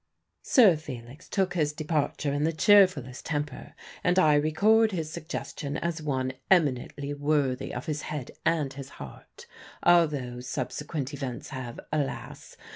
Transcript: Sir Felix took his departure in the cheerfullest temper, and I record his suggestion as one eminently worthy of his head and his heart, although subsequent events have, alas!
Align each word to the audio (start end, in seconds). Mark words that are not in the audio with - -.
Sir 0.41 0.77
Felix 0.77 1.29
took 1.29 1.53
his 1.53 1.73
departure 1.73 2.33
in 2.33 2.43
the 2.43 2.51
cheerfullest 2.51 3.23
temper, 3.23 3.75
and 4.03 4.17
I 4.17 4.33
record 4.33 4.93
his 4.93 5.11
suggestion 5.11 5.77
as 5.77 6.01
one 6.01 6.33
eminently 6.49 7.13
worthy 7.13 7.71
of 7.71 7.85
his 7.85 8.01
head 8.01 8.31
and 8.43 8.73
his 8.73 8.89
heart, 8.97 9.45
although 9.83 10.39
subsequent 10.39 11.13
events 11.13 11.49
have, 11.49 11.79
alas! 11.93 12.57